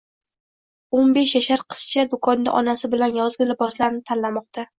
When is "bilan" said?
2.97-3.15